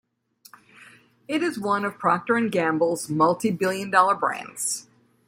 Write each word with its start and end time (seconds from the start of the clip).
It 1.27 1.43
is 1.43 1.59
one 1.59 1.85
of 1.85 1.99
Procter 1.99 2.35
and 2.35 2.51
Gamble's 2.51 3.05
multibillion-dollar 3.07 4.15
brands. 4.15 4.87